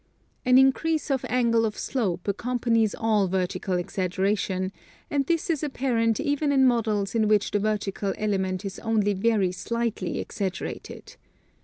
An 0.47 0.57
increase 0.57 1.11
of 1.11 1.23
angle 1.29 1.63
of 1.63 1.77
slope 1.77 2.27
accompanies 2.27 2.95
all 2.95 3.27
vertical 3.27 3.75
exagger 3.75 4.31
ation, 4.31 4.71
and 5.11 5.27
this 5.27 5.47
is 5.47 5.61
apparent 5.61 6.19
even 6.19 6.51
in 6.51 6.65
models 6.65 7.13
in 7.13 7.27
which 7.27 7.51
the 7.51 7.59
vertical 7.59 8.11
element 8.17 8.65
is 8.65 8.79
only 8.79 9.13
very 9.13 9.51
slightly 9.51 10.17
exaggerated. 10.17 11.17